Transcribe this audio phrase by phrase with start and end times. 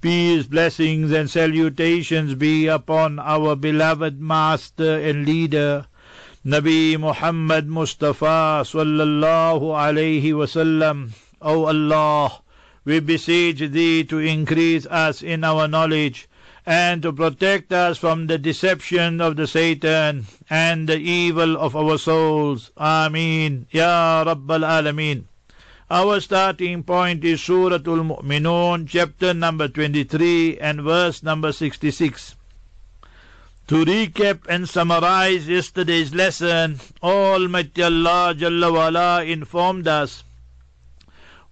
[0.00, 5.86] Peace, blessings, and salutations be upon our beloved Master and Leader,
[6.46, 11.10] Nabi Muhammad Mustafa sallallahu alayhi wasallam.
[11.42, 12.42] O Allah,
[12.84, 16.28] we beseech Thee to increase us in our knowledge
[16.64, 21.98] and to protect us from the deception of the Satan and the evil of our
[21.98, 22.70] souls.
[22.76, 23.66] Ameen.
[23.72, 25.24] Ya Rabbal Alameen.
[25.89, 32.35] Our starting point is Surah Al-Mu'minun, chapter number 23 and verse number 66.
[33.67, 40.23] To recap and summarize yesterday's lesson, Almighty Allah Jalla wala informed us,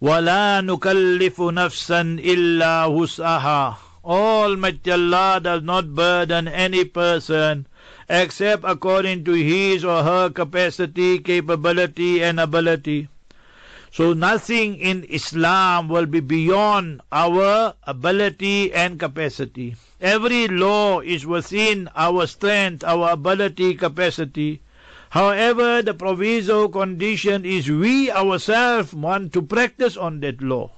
[0.02, 7.68] وَلَا نُكَلِّفُ نَفْسًا إِلَّا وُسْعَهَا Almighty Allah does not burden any person
[8.10, 13.08] except according to his or her capacity, capability and ability.
[13.97, 19.75] So nothing in Islam will be beyond our ability and capacity.
[20.03, 24.61] Every law is within our strength, our ability, capacity.
[25.09, 30.73] However, the proviso condition is we ourselves want to practice on that law.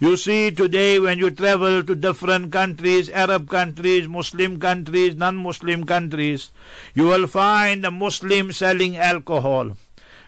[0.00, 5.84] You see, today when you travel to different countries, Arab countries, Muslim countries, non Muslim
[5.84, 6.50] countries,
[6.96, 9.76] you will find a Muslim selling alcohol.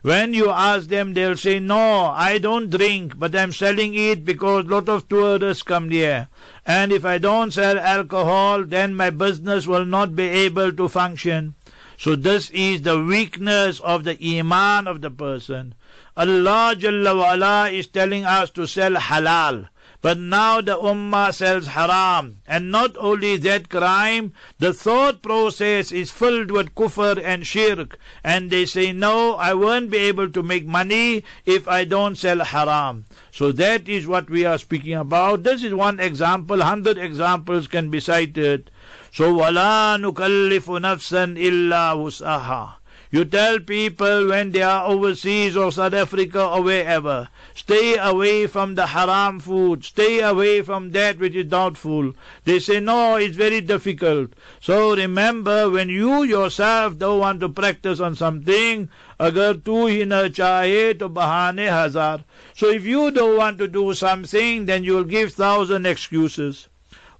[0.02, 4.66] When you ask them, they'll say, No, I don't drink, but I'm selling it because
[4.66, 6.28] lot of tourists come here.
[6.64, 11.56] And if I don't sell alcohol, then my business will not be able to function.
[11.96, 15.74] So this is the weakness of the iman of the person.
[16.16, 19.68] Allah Jalla wa'ala is telling us to sell halal.
[20.03, 22.37] But now the Ummah sells haram.
[22.45, 27.97] And not only that crime, the thought process is filled with kufr and shirk.
[28.23, 32.43] And they say, no, I won't be able to make money if I don't sell
[32.43, 33.05] haram.
[33.31, 35.41] So that is what we are speaking about.
[35.41, 36.61] This is one example.
[36.61, 38.69] Hundred examples can be cited.
[39.11, 42.73] So, وَلَا نُكَلِّفُ نَفْسًا إِلَّا وُسْعَهَا
[43.13, 48.73] you tell people when they are overseas or South Africa or wherever, stay away from
[48.73, 52.15] the haram food, stay away from that which is doubtful.
[52.43, 54.31] They say, no, it's very difficult.
[54.61, 58.89] So remember, when you yourself don't want to practice on something,
[59.19, 62.23] agar tu hi na chahe to bahane hazar.
[62.55, 66.67] So if you don't want to do something, then you will give thousand excuses.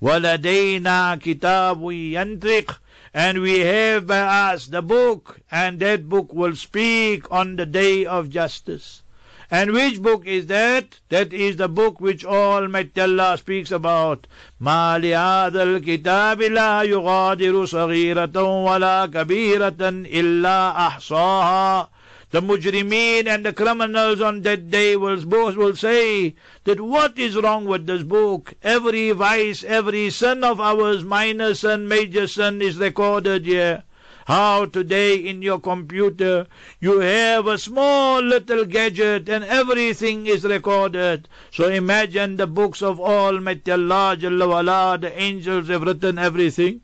[0.01, 1.77] وَلَدَيْنَا كِتَابٌ
[2.13, 2.77] يَنْطِقُ
[3.13, 8.05] and we have by us the book, and that book will speak on the day
[8.05, 9.03] of justice.
[9.51, 10.99] And which book is that?
[11.09, 14.25] That is the book which Almighty Allah speaks about.
[14.59, 21.89] ما لهذا الكتاب لا يغادر صغيرة ولا كبيرة إلا أحصاها
[22.30, 26.34] the mujrimeen and the criminals on that day will both will say
[26.64, 28.52] that what is wrong with this book?
[28.62, 33.82] Every vice, every sin of ours, minor sin, major sin is recorded here.
[34.26, 36.46] How today in your computer
[36.80, 41.28] you have a small little gadget and everything is recorded.
[41.50, 46.82] So imagine the books of Almighty Allah Jalla the angels have written everything.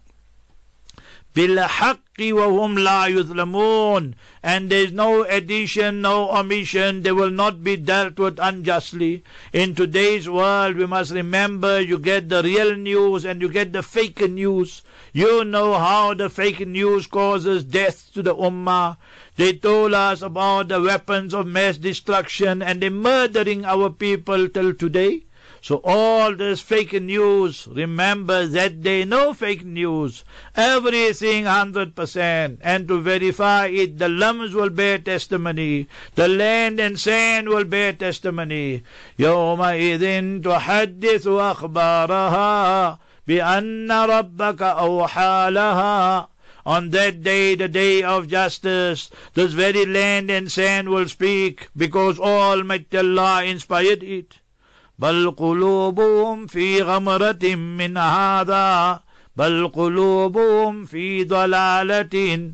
[1.36, 4.14] بالحق وهم لا يظلمون
[4.44, 7.02] and there is no addition, no omission.
[7.02, 9.24] They will not be dealt with unjustly.
[9.52, 13.82] In today's world, we must remember you get the real news and you get the
[13.82, 14.84] fake news.
[15.12, 18.98] You know how the fake news causes death to the ummah.
[19.36, 24.76] They told us about the weapons of mass destruction and they're murdering our people till
[24.76, 25.24] today.
[25.64, 30.24] So all this fake news, remember that day no fake news.
[30.56, 32.58] Everything 100%.
[32.62, 35.88] And to verify it, the lums will bear testimony.
[36.16, 38.84] The land and sand will bear testimony.
[39.20, 46.28] يومئذ تحدث أخبارها بأن ربك أوحى لها
[46.66, 52.20] On that day, the day of justice, this very land and sand will speak because
[52.20, 54.36] Almighty Allah inspired it.
[55.00, 59.00] بل قلوبهم في غمرة من هذا
[59.36, 62.52] بل قلوبهم في ضلالة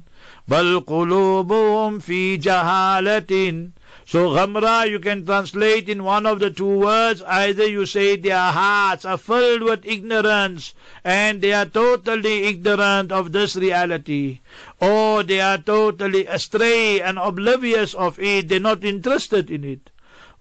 [0.48, 3.70] بل قلوبهم في جهالة
[4.08, 7.24] so ghamra you can translate in one of the two words.
[7.24, 13.32] Either you say their hearts are filled with ignorance and they are totally ignorant of
[13.32, 14.42] this reality.
[14.80, 18.48] Or they are totally astray and oblivious of it.
[18.48, 19.90] They're not interested in it.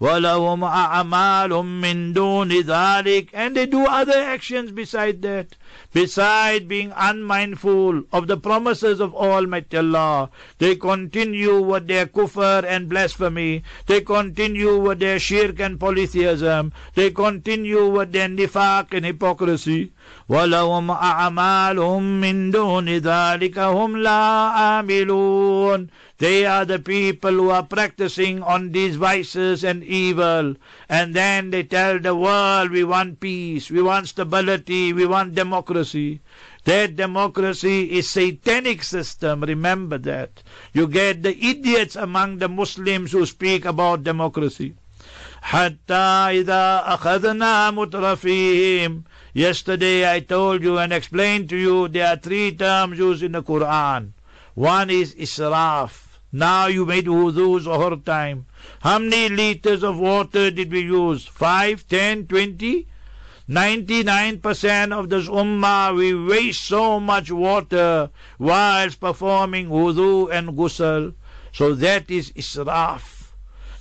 [0.01, 1.51] وَلَهُمْ أَعْمَالٌ
[1.81, 5.55] مِّن دُونِ ذَلِكَ And they do other actions beside that.
[5.93, 12.89] Beside being unmindful of the promises of Almighty Allah, they continue with their kufr and
[12.89, 13.63] blasphemy.
[13.87, 16.73] They continue with their shirk and polytheism.
[16.97, 19.93] They continue with their nifaq and hypocrisy.
[20.29, 21.77] وَلَهُمْ أَعْمَالٌ
[22.21, 25.89] مِّن دُونِ ذَلِكَ هُمْ لَا عَامِلُونَ
[26.19, 30.55] they are the people who are practicing on these vices and evil.
[30.89, 36.21] And then they tell the world, we want peace, we want stability, we want democracy.
[36.65, 39.43] That democracy is satanic system.
[39.43, 40.43] Remember that.
[40.73, 44.75] You get the idiots among the Muslims who speak about democracy.
[45.43, 49.05] حتى إذا أخذنا مترفيهم
[49.35, 53.43] Yesterday I told you and explained to you there are three terms used in the
[53.43, 54.13] Quran.
[54.55, 55.91] One is israf.
[56.32, 58.46] Now you made wudu Zohar time.
[58.82, 61.26] How many liters of water did we use?
[61.26, 62.88] Five, ten, twenty?
[63.50, 71.16] 99% of this ummah, we waste so much water whilst performing wudu and ghusl.
[71.52, 73.32] So that is israf.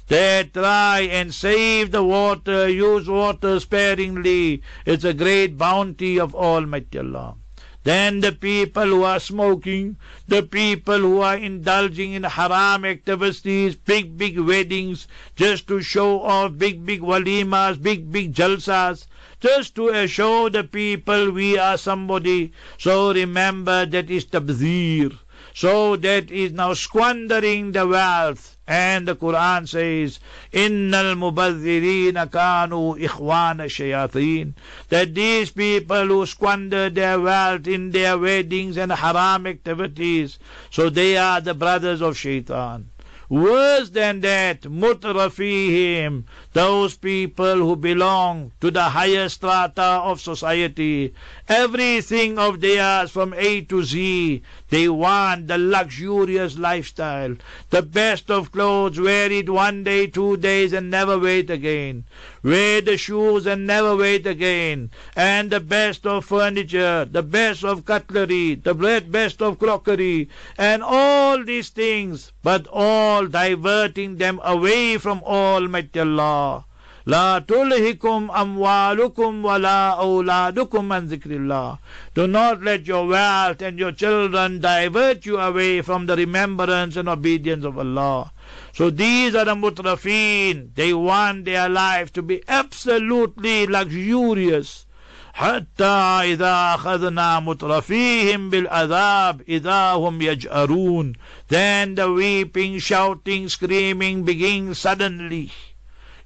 [0.07, 4.63] They try and save the water, use water sparingly.
[4.87, 7.35] It's a great bounty of Almighty Allah.
[7.89, 9.97] Then the people who are smoking,
[10.27, 16.59] the people who are indulging in haram activities, big, big weddings, just to show off
[16.59, 19.07] big, big walimas, big, big jalsas,
[19.41, 22.53] just to show the people we are somebody.
[22.77, 25.19] So remember that is tabzir.
[25.55, 28.58] So that is now squandering the wealth.
[28.71, 30.21] And the Quran says,
[30.53, 34.53] Innal mubadhirina kanu ikhwana shayateen.
[34.91, 40.39] That these people who squander their wealth in their weddings and haram activities,
[40.71, 42.91] so they are the brothers of shaitan.
[43.31, 51.13] Worse than that, mutrafihim, those people who belong to the higher strata of society,
[51.47, 57.37] everything of theirs from A to Z, they want the luxurious lifestyle,
[57.69, 62.05] the best of clothes, wear it one day, two days, and never wait again.
[62.48, 64.92] Wear the shoes and never wait again.
[65.16, 71.44] And the best of furniture, the best of cutlery, the best of crockery, and all
[71.44, 76.66] these things, but all diverting them away from Almighty Allah.
[77.06, 81.78] لا تلهكم أموالكم ولا أولادكم عن ذكر الله
[82.14, 87.10] Do not let your wealth and your children divert you away from the remembrance and
[87.10, 88.32] obedience of Allah.
[88.74, 90.74] So these are the mutrafin.
[90.76, 94.86] They want their life to be absolutely luxurious.
[95.36, 101.16] حتى إذا أخذنا مترفيهم بالعذاب إذا هم يجأرون
[101.48, 105.52] Then the weeping, shouting, screaming begins suddenly.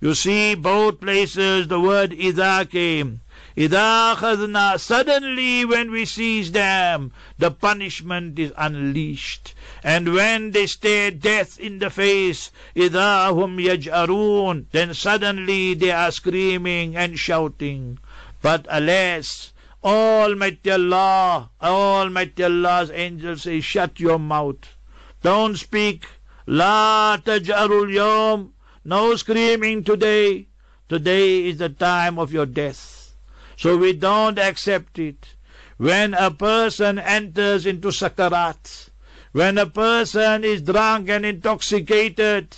[0.02, 3.22] You see, both places the word idha came.
[3.55, 9.53] Idha khadna, suddenly when we seize them, the punishment is unleashed.
[9.85, 16.11] And when they stare death in the face, idha hum yaj'arun, then suddenly they are
[16.11, 17.99] screaming and shouting.
[18.41, 19.53] But alas,
[19.85, 24.65] Almighty Allah, Almighty Allah's angels say, shut your mouth.
[25.23, 26.07] Don't speak.
[26.47, 28.53] La taj'arul yawm.
[28.83, 30.47] No screaming today.
[30.89, 33.02] Today is the time of your death.
[33.62, 35.36] So we don't accept it.
[35.78, 38.90] When a person enters into sakarat,
[39.32, 42.56] when a person is drunk and intoxicated,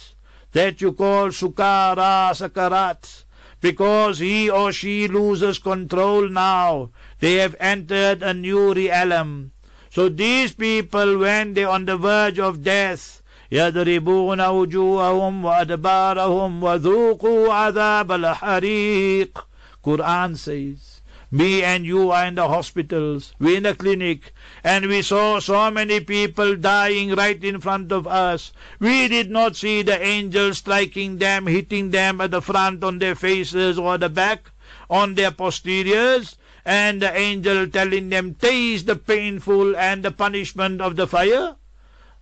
[0.51, 3.23] that you call sukara, sakarat,
[3.61, 6.89] because he or she loses control now.
[7.19, 9.51] They have entered a new realm.
[9.91, 13.21] So these people, when they're on the verge of death,
[13.51, 19.45] يضربون وجوههم وأدبارهم وذوقوا عذاب الحريق
[19.83, 20.92] Quran says
[21.34, 25.68] me and you are in the hospitals, we in the clinic, and we saw so
[25.68, 28.52] many people dying right in front of us.
[28.78, 33.16] We did not see the angels striking them, hitting them at the front on their
[33.16, 34.52] faces or the back,
[34.88, 36.36] on their posteriors.
[36.64, 41.56] and the angel telling them, taste the painful and the punishment of the fire?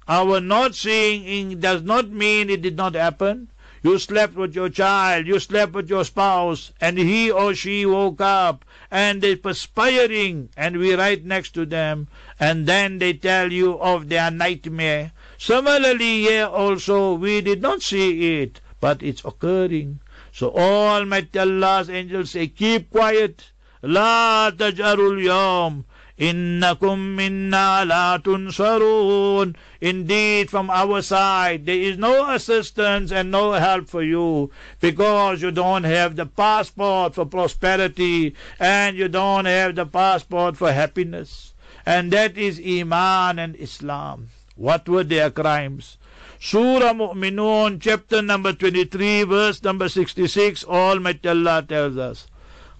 [0.09, 3.49] Our not seeing does not mean it did not happen.
[3.85, 8.21] You slept with your child, you slept with your spouse, and he or she woke
[8.21, 12.09] up and they perspiring, and we right next to them,
[12.39, 15.13] and then they tell you of their nightmare.
[15.39, 20.01] Similarly, here also, we did not see it, but it's occurring.
[20.31, 23.51] So all Almighty Allah's angels say, Keep quiet.
[23.81, 25.85] La taj'arul yawm.
[26.20, 33.88] إنكم منا لا تنصرون Indeed, from our side, there is no assistance and no help
[33.88, 34.50] for you
[34.80, 40.72] because you don't have the passport for prosperity and you don't have the passport for
[40.72, 41.54] happiness.
[41.86, 44.30] And that is Iman and Islam.
[44.56, 45.98] What were their crimes?
[46.40, 52.28] Surah Mu'minun, chapter number 23, verse number 66, Almighty Allah tells us,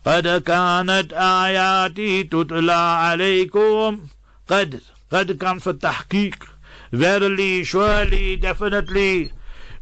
[0.07, 4.01] قد كانت آياتي تتلى عليكم.
[4.49, 4.81] قد
[5.13, 6.53] قد comes for تحقيق
[6.93, 9.33] Verily, surely, definitely,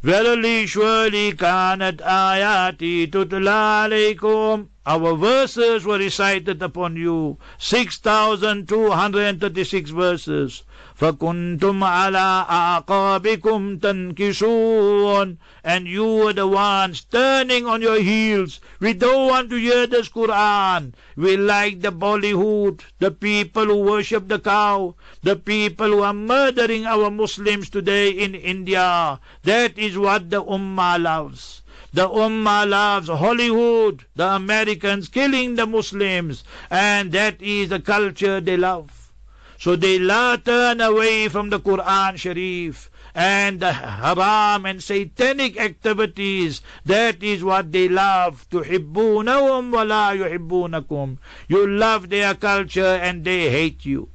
[0.01, 4.67] verily, surely, كانت آياتي تتلى عليكم.
[4.86, 10.62] Our verses were recited upon you, 6,236 verses.
[10.98, 18.60] فكنتم على أعقابكم تنكسون and you were the ones turning on your heels.
[18.80, 20.94] We don't want to hear this Quran.
[21.16, 26.86] We like the Bollywood, the people who worship the cow, the people who are murdering
[26.86, 29.20] our Muslims today in India.
[29.42, 31.59] That is what the Ummah loves.
[31.92, 38.56] The Ummah loves Hollywood, the Americans killing the Muslims, and that is the culture they
[38.56, 39.10] love.
[39.58, 46.60] So they la turn away from the Quran Sharif and the haram and satanic activities.
[46.84, 48.46] That is what they love.
[48.50, 51.16] تحبونهم ولا يحبونكم.
[51.48, 54.10] You love their culture and they hate you.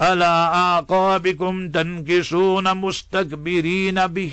[0.00, 4.32] على أعقابكم تنكسون مستكبرين به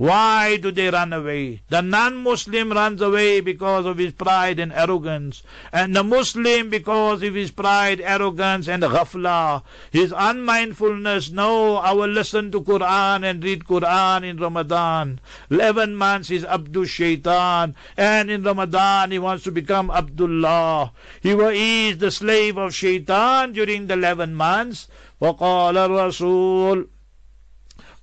[0.00, 1.60] why do they run away?
[1.68, 5.42] The non-Muslim runs away because of his pride and arrogance.
[5.74, 9.62] And the Muslim because of his pride, arrogance and ghafla.
[9.90, 11.32] His unmindfulness.
[11.32, 15.20] No, I will listen to Quran and read Quran in Ramadan.
[15.50, 17.74] Eleven months is Abdul Shaitan.
[17.94, 20.92] And in Ramadan he wants to become Abdullah.
[21.20, 24.88] He is the slave of Shaitan during the eleven months.
[25.20, 26.88] وقال الرسول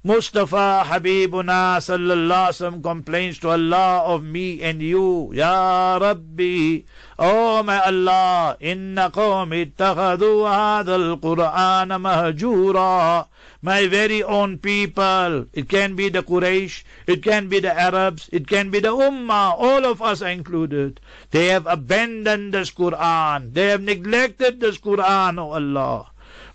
[0.04, 5.30] Mustafa Habibuna sallallahu complains to Allah of me and you.
[5.32, 6.82] Ya Rabbi,
[7.20, 13.28] Oh my Allah, inna qawmi ittakhadu hadha al-Qur'an mahjura.
[13.62, 15.46] My very own people.
[15.52, 19.54] It can be the Quraysh, it can be the Arabs, it can be the Ummah.
[19.56, 21.00] All of us included.
[21.30, 23.52] They have abandoned this Qur'an.
[23.52, 26.11] They have neglected this Qur'an, O Allah.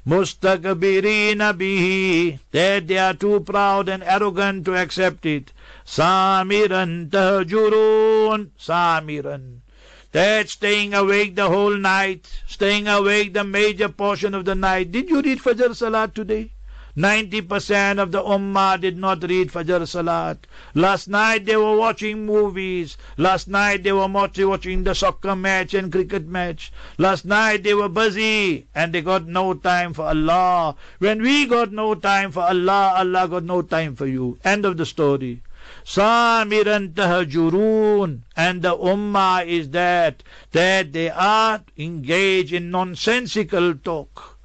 [0.08, 5.52] Mustakbirina bihi, that they are too proud and arrogant to accept it.
[5.86, 9.60] Samiran tahjurun, samiran.
[10.14, 14.94] That staying awake the whole night, staying awake the major portion of the night.
[14.94, 16.52] Did you read Fajr Salat today?
[16.98, 20.48] 90% of the Ummah did not read Fajr Salat.
[20.74, 22.98] Last night they were watching movies.
[23.18, 26.72] Last night they were watching the soccer match and cricket match.
[26.98, 30.76] Last night they were busy and they got no time for Allah.
[30.98, 34.40] When we got no time for Allah, Allah got no time for you.
[34.44, 35.44] End of the story.
[35.86, 38.22] Samiran tahajurun.
[38.36, 44.37] And the ummah is that, that they are engaged in nonsensical talk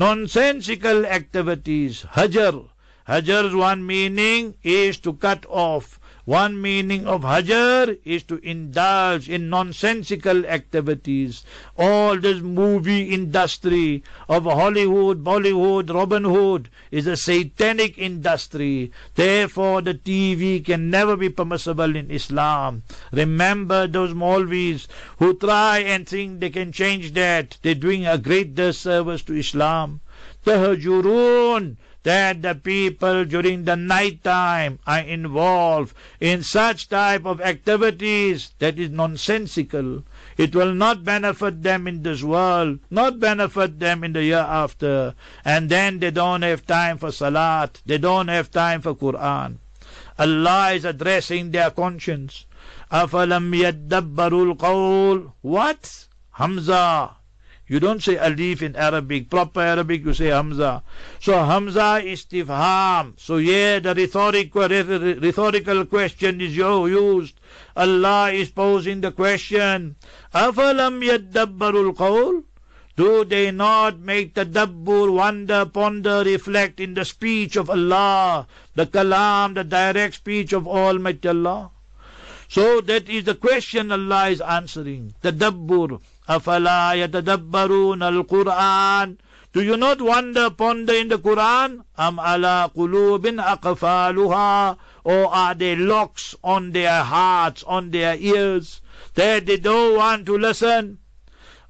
[0.00, 2.06] nonsensical activities.
[2.14, 2.70] Hajar.
[3.06, 5.99] Hajar's one meaning is to cut off.
[6.30, 11.44] One meaning of hajar is to indulge in nonsensical activities.
[11.76, 18.92] All this movie industry of Hollywood, Bollywood, Robin Hood is a satanic industry.
[19.16, 22.84] Therefore, the TV can never be permissible in Islam.
[23.10, 24.86] Remember those Maulvis
[25.18, 27.58] who try and think they can change that.
[27.62, 30.00] They're doing a great disservice to Islam.
[30.46, 38.51] Tahajurun that the people during the night time are involved in such type of activities
[38.59, 40.03] that is nonsensical.
[40.37, 45.15] It will not benefit them in this world, not benefit them in the year after.
[45.43, 49.57] And then they don't have time for salat, they don't have time for Quran.
[50.19, 52.45] Allah is addressing their conscience.
[52.91, 56.05] أَفَلَمْ يَدَّبَّرُوا الْقَوْلِ What?
[56.31, 57.15] Hamza,
[57.70, 59.30] you don't say alif in Arabic.
[59.30, 60.82] Proper Arabic, you say hamza.
[61.20, 63.12] So hamza istifham.
[63.16, 67.38] So yeah, the rhetorical, rhetorical question is used.
[67.76, 69.94] Allah is posing the question.
[70.34, 72.42] Afalam yaddabbarul qawl?
[72.96, 79.54] Do they not make tadabbur, wonder, ponder, reflect in the speech of Allah, the kalam,
[79.54, 81.70] the direct speech of Almighty Allah?
[82.48, 85.14] So that is the question Allah is answering.
[85.22, 86.00] Tadabbur.
[86.30, 89.18] Afala yatadabbarun al-Quran.
[89.52, 91.82] Do you not wonder, ponder in the Quran?
[91.98, 94.76] Am ala qulubin aqfaluha.
[95.02, 98.80] Or are there locks on their hearts, on their ears,
[99.16, 100.98] that they don't want to listen?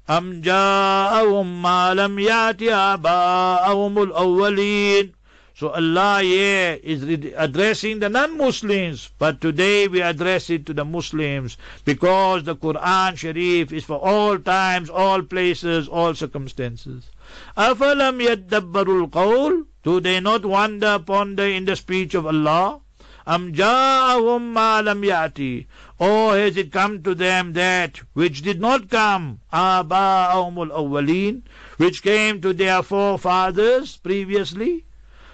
[0.09, 5.11] أم جاءهم ما لم يأت آباءهم الأولين
[5.60, 7.02] So Allah here is
[7.34, 13.72] addressing the non-Muslims, but today we address it to the Muslims because the Quran Sharif
[13.72, 17.10] is for all times, all places, all circumstances.
[17.56, 22.80] أَفَلَمْ يَدَّبَّرُوا الْقَوْلِ Do they not wonder, ponder in the speech of Allah?
[23.26, 25.66] أَمْ جَاءَهُمْ مَا لَمْ يَأْتِ
[25.98, 31.42] Or has it come to them that which did not come, آبَاءَهُمُ الْأَوَّلِينَ
[31.78, 34.84] Which came to their forefathers previously?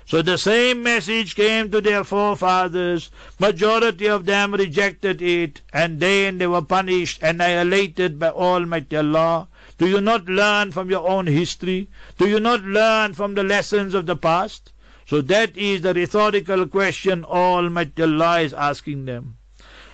[0.08, 3.12] So the same message came to their forefathers.
[3.40, 9.50] Majority of them rejected it, and then they were punished, and annihilated by Almighty Allah.
[9.78, 11.90] Do you not learn from your own history?
[12.18, 14.72] Do you not learn from the lessons of the past?
[15.08, 19.36] So that is the rhetorical question Almighty Allah is asking them.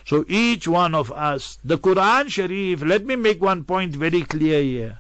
[0.06, 4.62] So each one of us, the Quran Sharif, let me make one point very clear
[4.62, 5.00] here.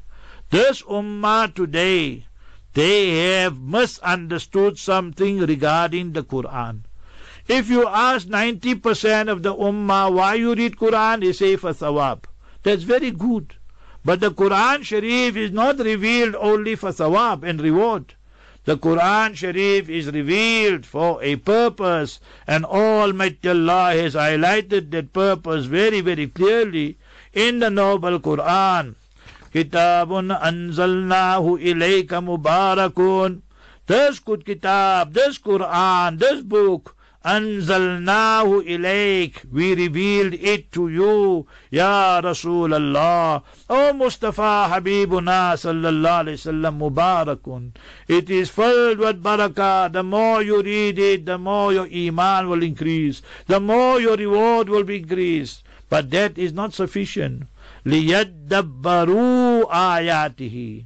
[0.49, 2.25] This Ummah today,
[2.73, 6.81] they have misunderstood something regarding the Quran.
[7.47, 12.23] If you ask 90% of the Ummah why you read Quran, they say for thawab.
[12.63, 13.53] That's very good.
[14.05, 18.15] But the Quran Sharif is not revealed only for thawab and reward.
[18.65, 25.65] The Quran Sharif is revealed for a purpose, and Almighty Allah has highlighted that purpose
[25.65, 26.97] very, very clearly
[27.33, 28.95] in the Noble Quran.
[29.53, 32.99] كتاب أنزلناه إليك مبارك
[34.25, 36.95] good kitab, this Quran, this book,
[37.25, 43.43] أنزلناه إليك We revealed it to you, Ya Rasulullah.
[43.69, 47.71] O Mustafa Habibuna sallallahu alayhi wasallam Mubarakun.
[48.07, 49.93] It is filled with barakah.
[49.93, 53.21] The more you read it, the more your iman will increase.
[53.47, 55.63] The more your reward will be increased.
[55.89, 57.43] But that is not sufficient.
[57.85, 60.85] لِيَدَّبَّرُوا آيَاتِهِ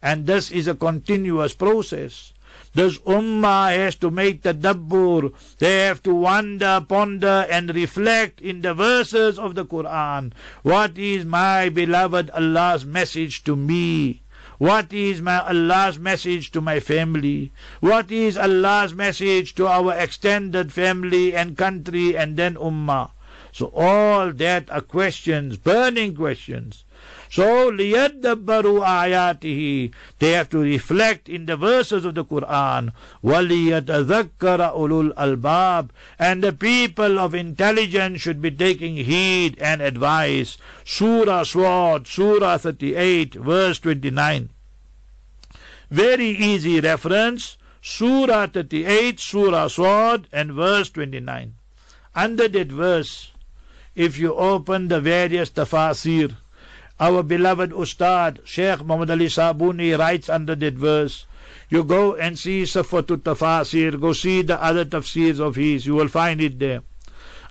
[0.00, 2.32] And this is a continuous process.
[2.74, 5.32] This ummah has to make tadabbur.
[5.58, 10.32] They have to wonder, ponder, and reflect in the verses of the Quran.
[10.62, 14.22] What is my beloved Allah's message to me?
[14.58, 17.52] What is my Allah's message to my family?
[17.80, 23.10] What is Allah's message to our extended family and country and then ummah?
[23.52, 26.84] So all that are questions, burning questions.
[27.30, 29.92] So liyadabbaru ayatihi.
[30.18, 32.92] They have to reflect in the verses of the Quran.
[33.22, 35.90] وَلِيَتَذَكَّرَ ulul albab.
[36.18, 40.56] And the people of intelligence should be taking heed and advice.
[40.84, 44.48] Surah Saad, Surah 38, verse 29.
[45.90, 47.58] Very easy reference.
[47.82, 51.54] Surah 38, Surah Saad, and verse 29.
[52.14, 53.30] Under that verse,
[53.98, 56.32] if you open the various tafsir,
[57.00, 61.26] our beloved Ustad, Sheikh Muhammad Ali Sabuni, writes under that verse,
[61.68, 66.06] you go and see Safwatul Tafasir, go see the other tafsirs of his, you will
[66.06, 66.82] find it there.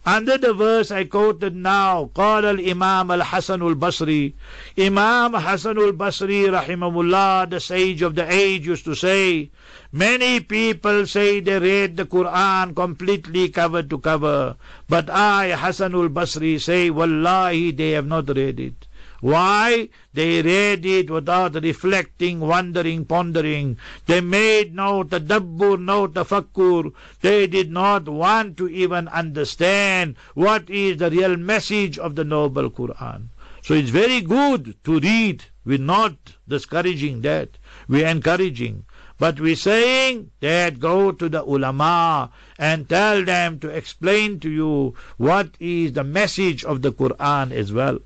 [0.06, 4.32] Under the verse I quoted now, قال الإمام الحسن البصري
[4.78, 9.50] Imam Hasan al-Basri rahimahullah, the sage of the age used to say,
[9.90, 14.54] many people say they read the Quran completely cover to cover,
[14.88, 18.85] but I, Hasan al-Basri, say, wallahi, they have not read it.
[19.19, 19.89] Why?
[20.13, 23.79] They read it without reflecting, wondering, pondering.
[24.05, 26.93] They made no tadabbur, no tafakkur.
[27.21, 32.69] They did not want to even understand what is the real message of the noble
[32.69, 33.29] Quran.
[33.63, 35.45] So it's very good to read.
[35.65, 36.15] We're not
[36.47, 37.57] discouraging that.
[37.87, 38.85] We're encouraging.
[39.17, 44.93] But we're saying that go to the ulama and tell them to explain to you
[45.17, 47.97] what is the message of the Quran as well.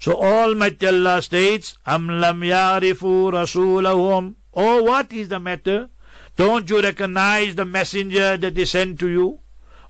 [0.00, 4.34] So Almighty Allah states, Am lam yarifu rasulahum.
[4.54, 5.88] Oh, what is the matter?
[6.36, 9.40] Don't you recognize the messenger that is sent to you?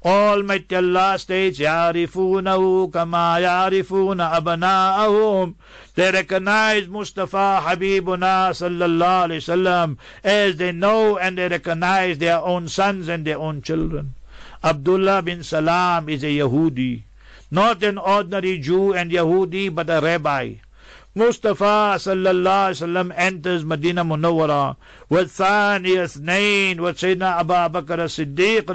[0.05, 5.57] Almighty Allah states, Yarifunahu kama yarifuna abana'ahum.
[5.95, 12.69] They recognize Mustafa Habibuna sallallahu alayhi wasallam as they know and they recognize their own
[12.69, 14.15] sons and their own children.
[14.63, 17.03] Abdullah bin Salam is a Yahudi
[17.51, 20.55] not an ordinary Jew and Yahudi, but a rabbi.
[21.15, 24.77] Mustafa sallallahu alaihi wasallam enters Medina Munawwara
[25.09, 28.67] with Thani Nain with Sayyidina Abu Bakr as-Siddiq.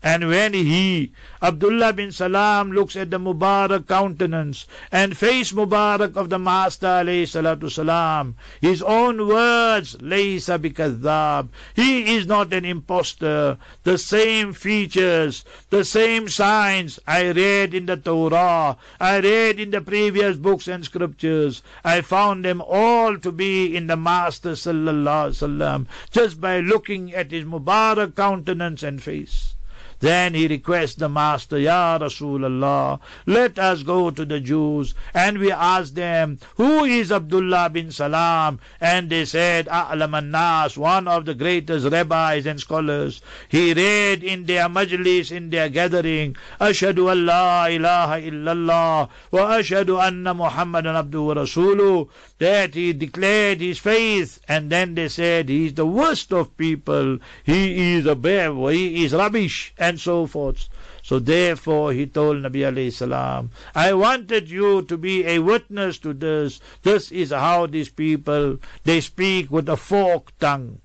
[0.00, 1.10] And when he,
[1.42, 8.34] Abdullah bin Salam, looks at the Mubarak countenance and face Mubarak of the Master alayhi
[8.60, 11.48] his own words, Laysa bikadhab.
[11.74, 13.58] He is not an impostor.
[13.82, 19.80] The same features, the same signs I read in the Torah, I read in the
[19.80, 21.62] previous books and scriptures.
[21.84, 27.32] I found them all to be in the Master sallallahu wasallam just by looking at
[27.32, 29.54] his Mubarak countenance and face.
[30.00, 34.94] Then he requests the Master, Ya Rasulullah, let us go to the Jews.
[35.12, 38.60] And we ask them, Who is Abdullah bin Salam?
[38.80, 43.20] And they said, A'lam nas one of the greatest rabbis and scholars.
[43.48, 50.00] He read in their majlis, in their gathering, Ashadu an la ilaha illallah wa ashadu
[50.00, 52.04] anna Muhammadan abdu wa.
[52.38, 54.38] That he declared his faith.
[54.46, 57.18] And then they said, He is the worst of people.
[57.42, 58.54] He is a bear.
[58.70, 60.67] He is rubbish and so forth.
[61.01, 66.13] So therefore he told Nabi alayhi salam, I wanted you to be a witness to
[66.13, 66.59] this.
[66.81, 70.79] This is how these people, they speak with a forked tongue.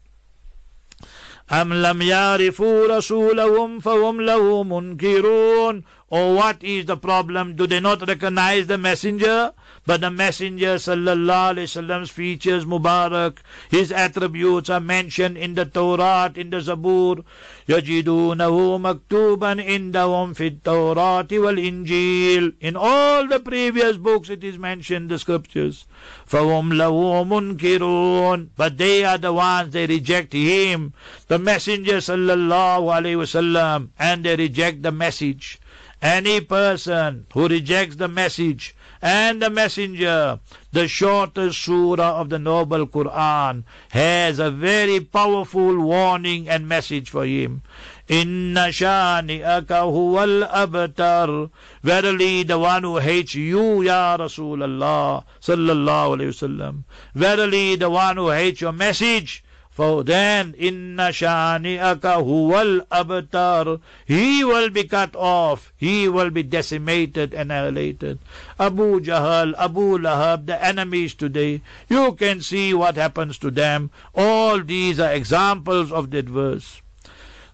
[1.50, 7.54] أم لم يعرفوا رسولهم فهم له منكرون Or what is the problem?
[7.54, 9.52] Do they not recognize the messenger?
[9.88, 13.38] But the Messenger sallallahu alaihi wasallam's features Mubarak,
[13.70, 17.24] his attributes are mentioned in the Torah, in the Zabur.
[17.68, 22.52] يجدونه مكتوبا عندهم في التوراة والإنجيل.
[22.60, 25.86] In all the previous books it is mentioned, the scriptures.
[26.26, 28.48] فهم له منكرون.
[28.58, 30.92] But they are the ones, they reject him,
[31.28, 35.58] the Messenger sallallahu alaihi wasallam, and they reject the message.
[36.03, 40.37] Any person who rejects the message, and the messenger,
[40.73, 47.25] the shortest surah of the noble Quran, has a very powerful warning and message for
[47.25, 47.61] him.
[48.09, 51.49] Inna shani'aka huwal abtar.
[51.83, 56.83] Verily the one who hates you, Ya Rasulullah, sallallahu alayhi wasallam.
[57.15, 59.41] Verily the one who hates your message,
[59.75, 63.79] then, inna shani'aka huwal abtar.
[64.05, 65.73] He will be cut off.
[65.75, 68.19] He will be decimated, annihilated.
[68.59, 73.89] Abu Jahl, Abu Lahab, the enemies today, you can see what happens to them.
[74.13, 76.81] All these are examples of that verse.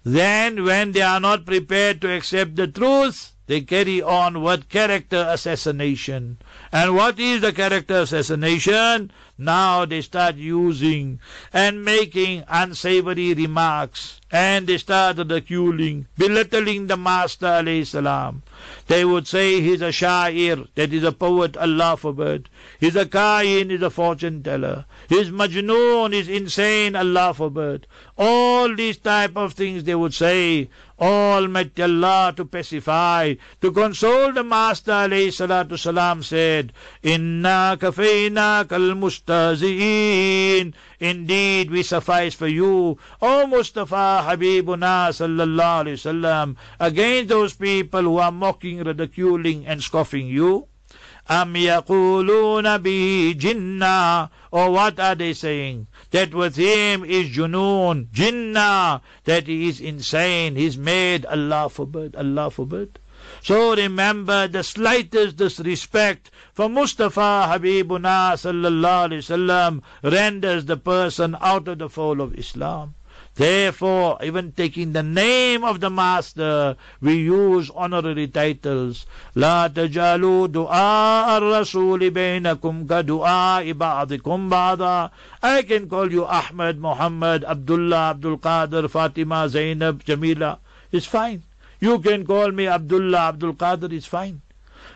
[0.04, 5.26] Then, when they are not prepared to accept the truth, they carry on with character
[5.28, 6.38] assassination.
[6.70, 9.10] And what is the character assassination?
[9.42, 11.18] Now they start using
[11.50, 14.20] and making unsavory remarks.
[14.30, 18.42] And they start ridiculing, belittling the Master salam.
[18.86, 22.48] They would say he's a sha'ir, that is a poet, Allah forbid.
[22.78, 24.84] He's a kain, he's a fortune teller.
[25.08, 27.86] He's majnoon, he's insane, Allah forbid.
[28.18, 30.68] All these type of things they would say.
[31.00, 38.94] Almighty Allah to pacify, to console the Master salatu salam said, Inna kafayna kal
[41.00, 48.18] Indeed, we suffice for you, O Mustafa Habibuna sallallahu alayhi wasallam, against those people who
[48.18, 50.66] are mocking, ridiculing, and scoffing you.
[51.28, 54.30] Am yaquluna bi jinnah.
[54.50, 55.86] Or what are they saying?
[56.10, 62.50] That with him is junoon, jinnah, that he is insane, he's mad, Allah forbid, Allah
[62.50, 62.98] forbid.
[63.43, 71.67] So remember the slightest disrespect for Mustafa Habibuna sallallahu alaihi wasallam renders the person out
[71.67, 72.95] of the fold of Islam.
[73.35, 79.05] Therefore, even taking the name of the Master, we use honorary titles.
[79.35, 85.11] لا تجعلوا دعاء الرسول بينكم كدعاء بعضكم بعضا.
[85.43, 90.59] I can call you Ahmed, Muhammad, Abdullah, Abdul Qadir, Fatima, Zainab, Jamila.
[90.93, 91.43] It's fine.
[91.80, 93.92] You can call me Abdullah, Abdul Qadir.
[93.92, 94.42] It's fine.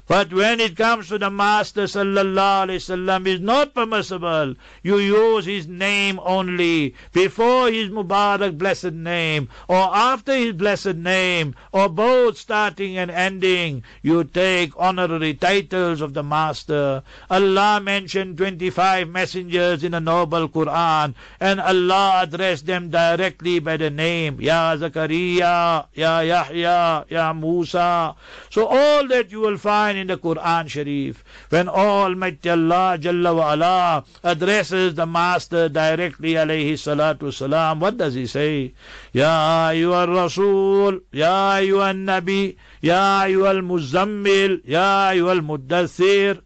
[0.07, 4.55] But when it comes to the Master sallallahu alaihi wasallam, is not permissible.
[4.83, 11.55] You use his name only before his Mubarak blessed name, or after his blessed name,
[11.73, 13.83] or both starting and ending.
[14.03, 17.03] You take honorary titles of the Master.
[17.31, 23.89] Allah mentioned 25 messengers in the noble Quran, and Allah addressed them directly by the
[23.89, 28.15] name Ya Zakaria, Ya Yahya, Ya Musa.
[28.51, 33.53] So all that you will find in the Quran Sharif, when Almighty Allah Jalla wa
[33.55, 38.75] ala addresses the Master directly alayhi salatu salam, what does he say?
[39.13, 46.41] Ya ayyuhal Rasul, Ya ayyuhal Nabi, Ya ayyuhal Muzammil, Ya ayyuhal Muddathir.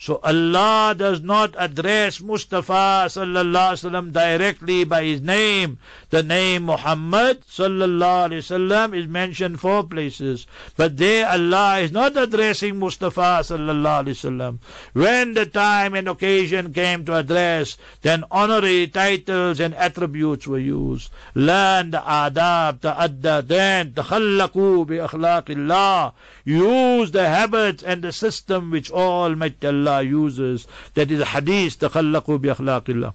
[0.00, 5.78] So Allah does not address Mustafa sallallahu alaihi wasallam directly by his name.
[6.10, 12.16] The name Muhammad sallallahu alaihi wasallam is mentioned four places, but there Allah is not
[12.16, 14.58] addressing Mustafa sallallahu alaihi wasallam.
[14.92, 21.10] When the time and occasion came to address, then honorary titles and attributes were used.
[21.34, 26.12] Learn the adab, ta'adda, then takhallaqu bi akhlaqillah
[26.47, 30.67] Use the habits and the system which Almighty Allah uses.
[30.93, 33.13] That is hadith, takhallaqu bi akhlaqillah.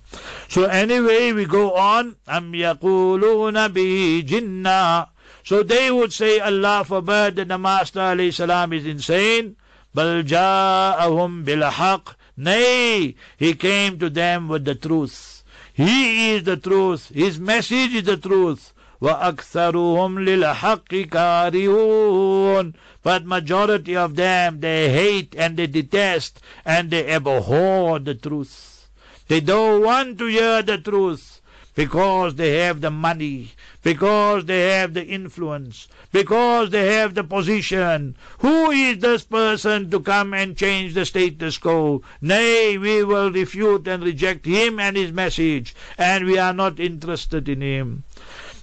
[0.49, 2.16] So anyway, we go on.
[2.27, 5.09] Am yaquluna bi jinnah.
[5.44, 9.57] So they would say, Allah forbid that the Master alayhi is insane.
[9.97, 15.42] بل جاءهم بالحق Nay, he came to them with the truth.
[15.73, 17.09] He is the truth.
[17.09, 18.72] His message is the truth.
[19.03, 27.99] وَأَكْثَرُهُمْ لِلْحَقِّ كَارِهُونَ But majority of them, they hate and they detest and they abhor
[27.99, 28.88] the truth.
[29.29, 31.40] They don't want to hear the truth
[31.79, 33.53] because they have the money,
[33.85, 38.16] because they have the influence, because they have the position.
[38.38, 42.03] Who is this person to come and change the status quo?
[42.21, 47.49] Nay, we will refute and reject him and his message, and we are not interested
[47.49, 48.03] in him.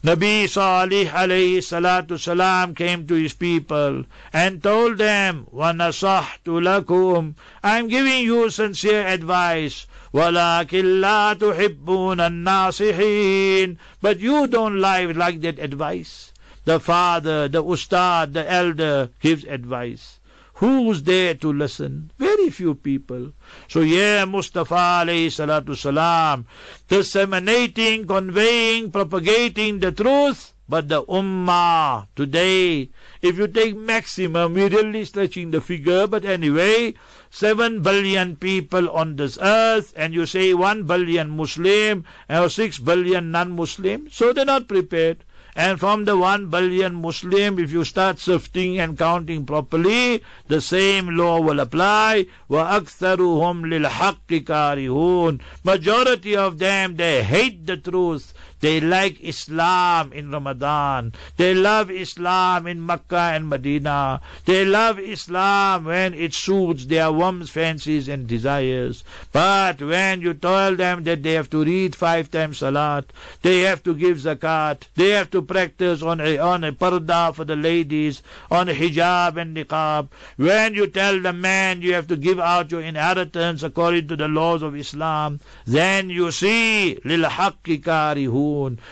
[0.03, 7.87] Nabi Salih alayhi salatu salam came to his people and told them, وَنَصَحْتُ لَكُمْ I'm
[7.87, 9.87] giving you sincere advice.
[10.13, 16.31] وَلَكِنْ لَا تُحِبُّونَ النَّاصِحِينَ But you don't like, like that advice.
[16.65, 20.19] The father, the ustad, the elder gives advice.
[20.55, 22.11] Who's there to listen?
[22.50, 23.32] Few people.
[23.68, 26.46] So yeah, Mustafa alayhi salatu salam,
[26.88, 32.90] disseminating, conveying, propagating the truth, but the ummah today,
[33.22, 36.94] if you take maximum, we're really stretching the figure, but anyway,
[37.30, 43.30] 7 billion people on this earth, and you say 1 billion Muslim or 6 billion
[43.32, 45.24] non-Muslim, so they're not prepared.
[45.55, 51.15] And from the 1 billion Muslim, if you start sifting and counting properly, the same
[51.15, 52.25] law will apply.
[52.49, 58.33] وَأَكْثَرُهُمْ لِلْحَقِّ كَارِهُونَ Majority of them, they hate the truth.
[58.60, 61.14] They like Islam in Ramadan.
[61.36, 64.20] They love Islam in Mecca and Medina.
[64.44, 69.02] They love Islam when it suits their whims, fancies, and desires.
[69.32, 73.82] But when you tell them that they have to read five times Salat, they have
[73.84, 78.22] to give Zakat, they have to practice on a, on a parda for the ladies,
[78.50, 82.82] on hijab and niqab, when you tell the man you have to give out your
[82.82, 87.82] inheritance according to the laws of Islam, then you see, lil haqqi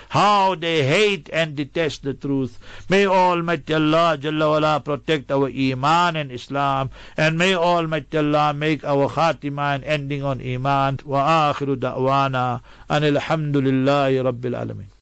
[0.08, 2.58] how they hate and detest the truth.
[2.88, 8.84] May Almighty Allah Jalla wala protect our Iman and Islam, and may Almighty Allah make
[8.84, 11.00] our khatima and ending on Iman.
[11.04, 14.97] Wa akhiru da'wana, and alhamdulillahi rabbil alamin.